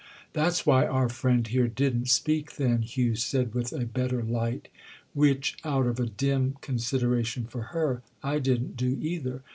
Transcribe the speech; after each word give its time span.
'""That's 0.33 0.65
why 0.65 0.87
our 0.87 1.09
friend 1.09 1.45
here 1.45 1.67
didn't 1.67 2.07
speak 2.07 2.55
then," 2.55 2.81
Hugh 2.81 3.13
said 3.15 3.53
with 3.53 3.71
a 3.71 3.85
better 3.85 4.23
light—"which, 4.23 5.57
out 5.63 5.85
of 5.85 5.99
a 5.99 6.07
dim 6.07 6.57
consideration 6.61 7.45
for 7.45 7.61
her, 7.77 8.01
I 8.23 8.39
didn't 8.39 8.75
do, 8.75 8.97
either. 8.99 9.43